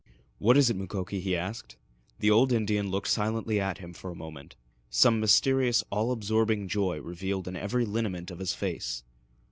"What 0.39 0.57
is 0.57 0.67
it, 0.71 0.75
Mukoki?" 0.77 1.19
he 1.19 1.35
asked. 1.37 1.77
The 2.17 2.31
old 2.31 2.51
Indian 2.51 2.89
looked 2.89 3.07
silently 3.07 3.59
at 3.59 3.77
him 3.77 3.93
for 3.93 4.09
a 4.09 4.15
moment, 4.15 4.55
some 4.89 5.19
mysterious, 5.19 5.83
all 5.91 6.11
absorbing 6.11 6.67
joy 6.67 6.99
revealed 6.99 7.47
in 7.47 7.55
every 7.55 7.85
lineament 7.85 8.31
of 8.31 8.39
his 8.39 8.55
face. 8.55 9.03